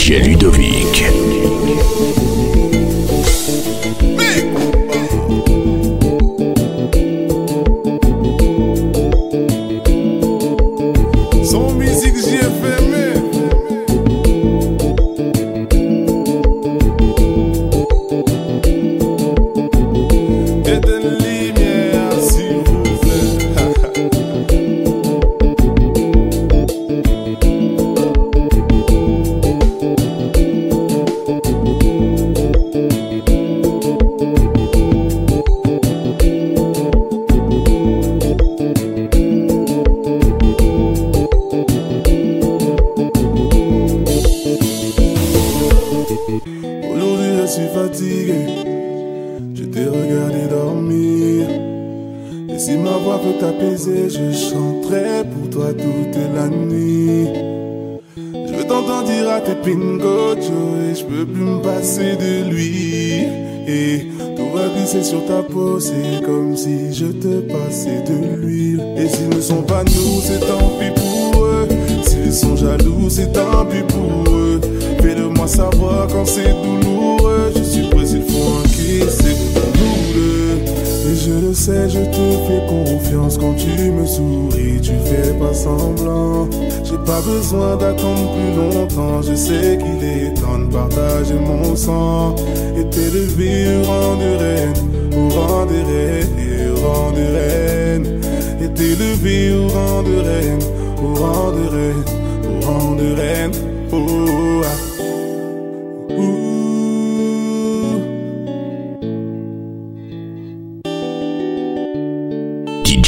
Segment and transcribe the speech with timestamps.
[0.00, 0.79] DJ Ludovic.
[59.40, 60.52] À tes pingocho
[60.90, 63.24] et je peux plus me passer de lui.
[63.66, 68.82] Et tout va glisser sur ta peau, c'est comme si je te passais de l'huile.
[68.96, 71.68] Et s'ils ne sont pas nous, c'est tant pis pour eux.
[72.04, 74.60] S'ils sont jaloux, c'est tant pis pour eux.
[75.00, 77.52] Fais-le-moi savoir quand c'est douloureux.
[77.56, 80.58] Je suis prêt s'il faut encaisser douloureux.
[81.10, 84.49] Et je le sais, je te fais confiance quand tu me souris,
[84.90, 86.48] tu fais pas semblant.
[86.84, 92.34] J'ai pas besoin d'attendre plus longtemps, je sais qu'il est temps de partager mon sang.
[92.76, 94.78] Et t'élever au rang de reine,
[95.16, 96.32] au rang de reine,
[96.74, 98.20] au rang de reine.
[98.62, 100.64] Et t'élever au rang de reine,
[101.02, 102.04] au rang de reine,
[102.48, 103.52] au rang de reine.
[103.92, 104.90] Oh, ah.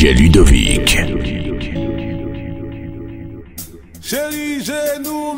[0.00, 1.17] Ludovic.
[4.08, 5.34] Chérie, j'ai nous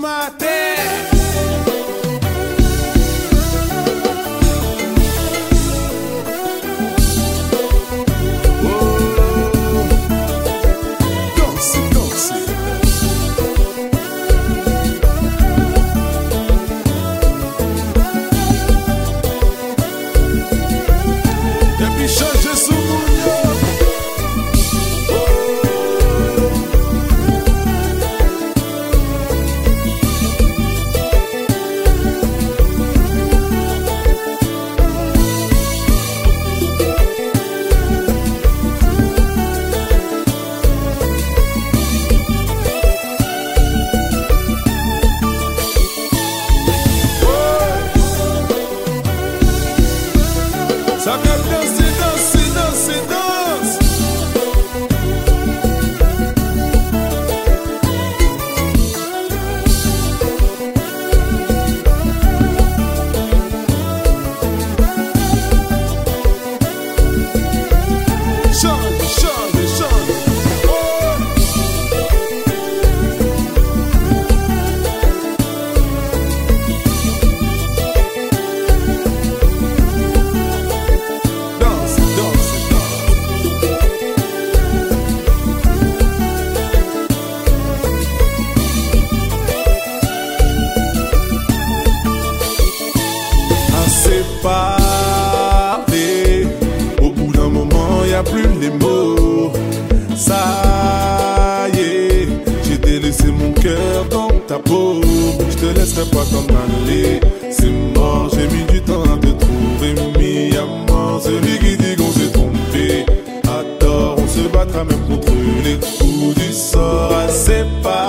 [114.30, 115.32] se battra même contre
[115.64, 117.12] les coups du sort.
[117.26, 118.06] Assez parlé.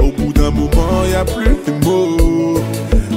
[0.00, 2.60] Au bout d'un moment, y a plus les mots.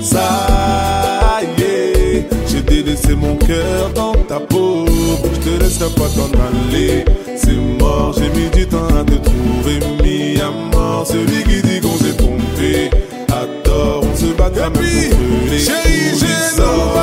[0.02, 4.86] Ça y est, j'ai délaissé mon cœur dans ta peau.
[5.34, 7.06] Je te laisserai pas t'en aller.
[7.36, 9.80] C'est mort, j'ai mis du temps à te trouver.
[10.04, 12.90] Mis à mort, celui qui dit qu'on s'est trompé.
[13.30, 16.94] À tort, on se battra même contre les coups du j'ai sort.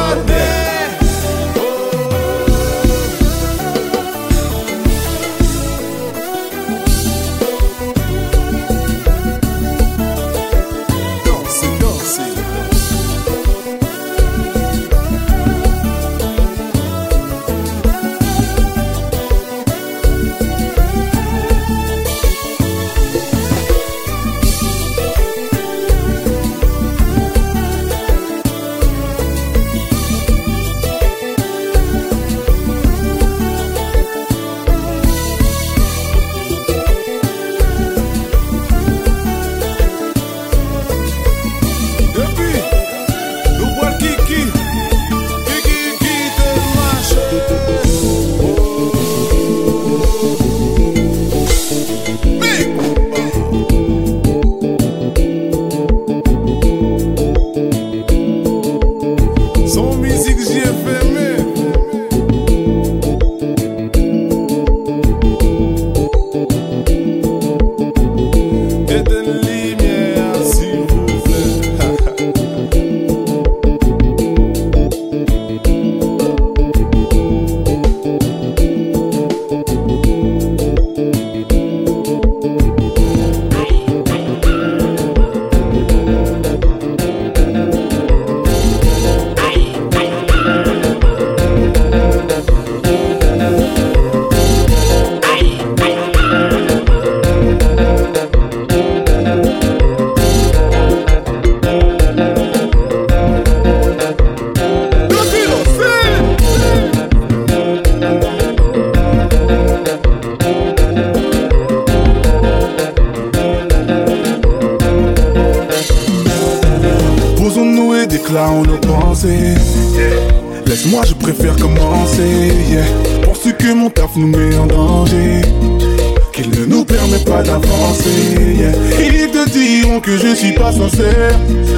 [129.98, 131.32] Que je suis pas sincère.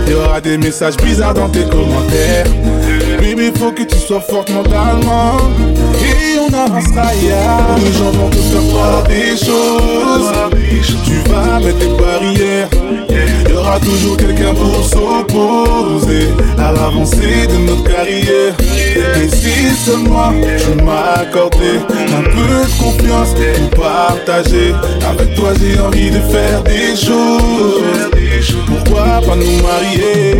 [0.06, 2.46] Y aura des messages bizarres dans tes commentaires.
[3.42, 5.36] Baby, faut que tu sois forte mentalement.
[6.00, 7.76] Et on avancera, yeah.
[7.76, 10.32] Les gens vont te faire croire des choses.
[11.04, 12.68] Tu vas mettre des barrières.
[13.48, 16.28] Y aura toujours quelqu'un pour s'opposer
[16.58, 18.54] à l'avancée de notre carrière.
[18.60, 21.80] Et si seulement je m'accordais
[22.16, 24.74] un peu de confiance pour partager.
[25.08, 27.82] Avec toi, j'ai envie de faire des choses.
[28.66, 30.36] Pourquoi pas nous marier?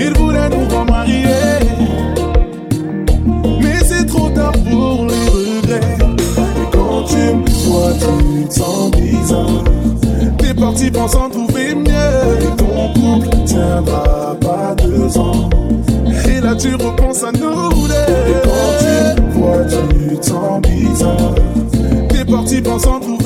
[0.00, 1.24] Ils voulaient nous remarier.
[3.60, 5.98] Mais c'est trop tard pour les regrets.
[5.98, 9.64] Et quand tu me vois, tu te sens bizarre.
[10.38, 11.90] T'es parti pensant trouver mieux.
[12.40, 15.50] Et ton couple tiendra pas deux ans.
[16.26, 17.94] Et là tu repenses à nous deux.
[18.28, 21.34] Et quand tu me vois, tu te sens bizarre.
[22.08, 23.19] T'es parti pensant trouver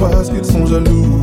[0.00, 1.20] parce qu'ils sont jaloux.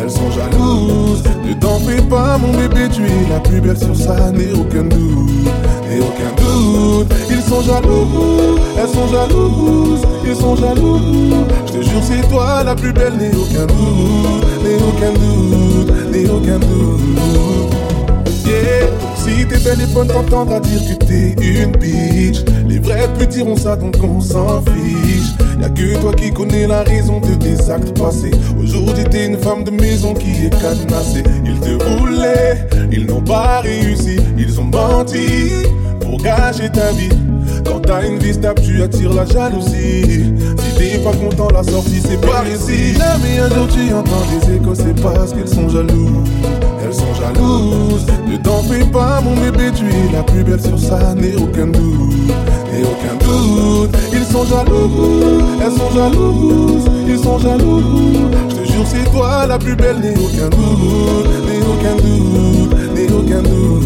[0.00, 3.96] Elles sont jalouses, ne t'en fais pas mon bébé Tu es la plus belle sur
[3.96, 5.30] ça, n'est aucun doute.
[5.92, 11.00] Et aucun doute, ils sont jaloux Elles sont jalouses, ils sont jaloux
[11.66, 14.46] Je te jure c'est toi la plus belle, n'est aucun doute.
[14.62, 17.70] N'est aucun doute, n'est aucun doute.
[19.16, 22.42] Si t'es belle et bonne, t'entendras dire que t'es une bitch.
[22.66, 25.34] Les vrais plus diront ça, donc on s'en fiche.
[25.60, 28.30] Y'a que toi qui connais la raison de tes actes passés.
[28.58, 31.22] Aujourd'hui, t'es une femme de maison qui est cadenassée.
[31.44, 34.16] Ils te voulaient, ils n'ont pas réussi.
[34.38, 35.66] Ils ont menti
[36.00, 37.10] pour gâcher ta vie.
[37.66, 40.32] Quand t'as une vie stable, tu attires la jalousie.
[40.58, 42.94] Si t'es pas content, la sortie c'est par ici.
[42.94, 46.24] Jamais un jour tu entends des échos, c'est parce qu'ils sont jaloux.
[46.82, 48.06] Elles sont jalouses.
[48.26, 51.66] Ne t'en fais pas, mon bébé, tu es la plus belle sur ça, n'est aucun
[51.66, 52.14] doute.
[52.72, 53.96] N'est aucun doute.
[54.30, 56.88] Sont jaloux, elles sont jalouses.
[57.08, 58.30] Ils sont jaloux.
[58.48, 61.26] Je te jure, c'est toi la plus belle, n'est aucun doute.
[61.46, 63.84] N'est aucun doute, n'est aucun doute.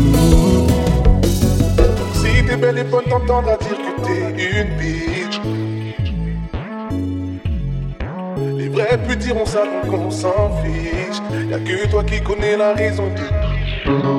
[2.13, 4.21] Si t'es belle et bonne, t'entendras dire que t'es
[4.61, 5.41] une bitch.
[8.59, 11.23] Les vrais plus diront ça, donc on s'en fiche.
[11.51, 13.23] Y'a que toi qui connais la raison de.
[13.85, 14.13] Dis-moi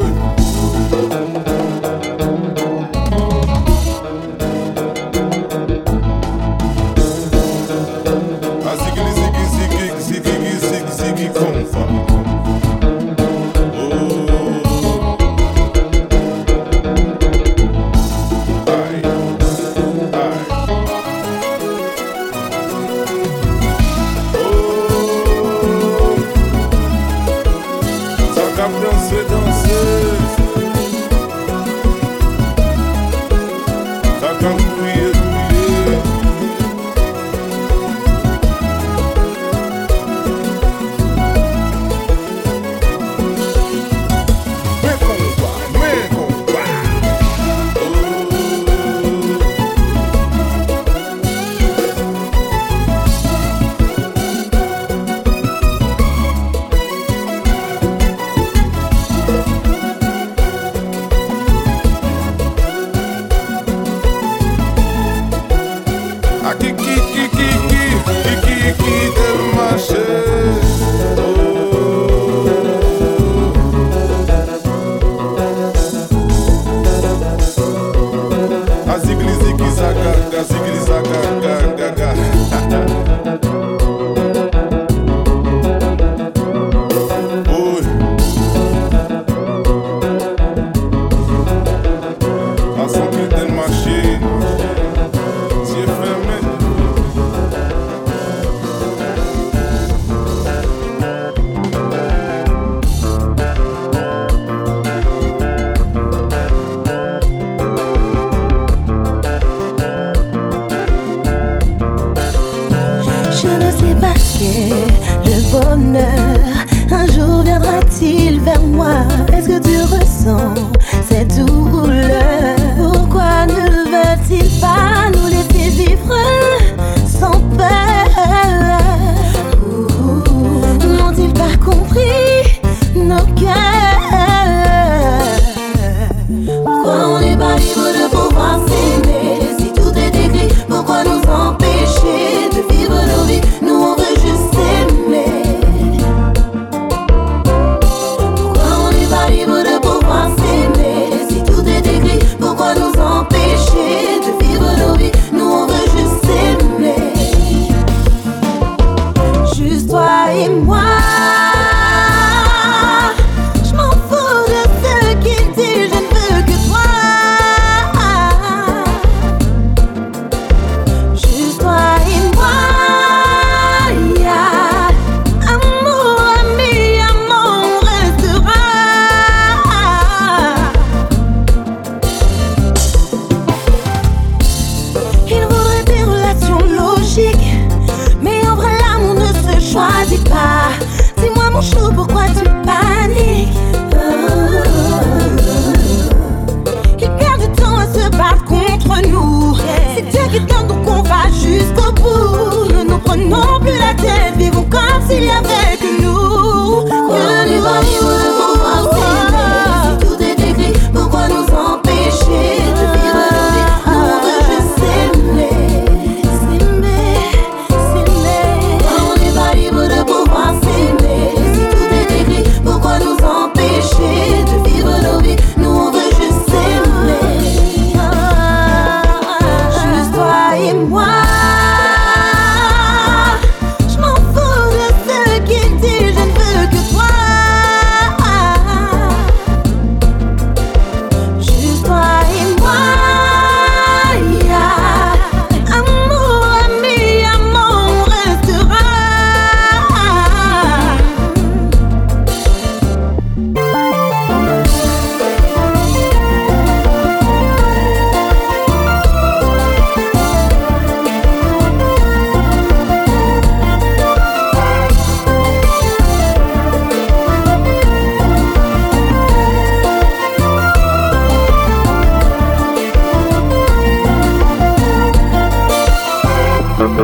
[200.37, 202.73] et donc on va jusqu'au bout.
[202.73, 205.56] Ne nous prenons plus la tête, vivons comme s'il y avait.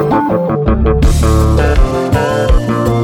[0.10, 0.32] Thank
[2.98, 3.03] you.